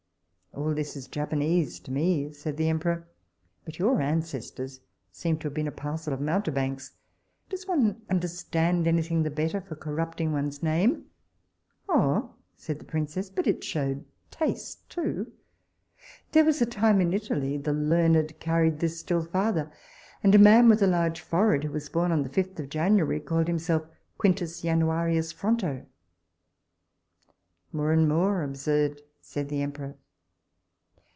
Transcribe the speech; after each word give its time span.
All 0.53 0.73
this 0.75 0.97
is 0.97 1.07
Japonese 1.07 1.79
to 1.79 1.91
me, 1.91 2.33
said 2.33 2.57
the 2.57 2.67
emperor; 2.67 3.07
but 3.63 3.79
your 3.79 4.01
ancestors 4.01 4.81
seem 5.09 5.37
to 5.39 5.43
have 5.47 5.53
been 5.53 5.67
a 5.67 5.71
parcel 5.71 6.13
of 6.13 6.19
mountebanks. 6.19 6.91
Does 7.49 7.65
one 7.67 8.01
understand 8.09 8.85
any 8.85 9.01
thing 9.01 9.23
the 9.23 9.29
better 9.29 9.61
for 9.61 9.77
corrupting 9.77 10.33
one's 10.33 10.61
name? 10.61 11.05
Oh, 11.87 12.35
said 12.57 12.79
the 12.79 12.85
princess, 12.85 13.29
but 13.29 13.47
it 13.47 13.63
shewed 13.63 14.03
taste 14.29 14.89
too. 14.89 15.31
There 16.33 16.43
was 16.45 16.61
a 16.61 16.65
time 16.65 16.97
when 16.97 17.07
in 17.07 17.13
Italy 17.13 17.55
the 17.55 17.73
learned 17.73 18.37
carried 18.41 18.79
this 18.79 18.99
still 18.99 19.23
farther; 19.23 19.71
and 20.21 20.35
a 20.35 20.37
man 20.37 20.67
with 20.67 20.81
a 20.81 20.87
large 20.87 21.21
forehead, 21.21 21.63
who 21.63 21.71
was 21.71 21.87
born 21.87 22.11
on 22.11 22.23
the 22.23 22.29
fifth 22.29 22.59
of 22.59 22.69
January, 22.69 23.21
called 23.21 23.47
himself 23.47 23.87
Quintus 24.17 24.61
Januarius 24.61 25.31
Fronto. 25.33 25.85
More 27.71 27.93
and 27.93 28.07
more 28.07 28.43
absurd, 28.43 28.99
said 29.21 29.47
the 29.47 29.61
emperor. 29.61 29.95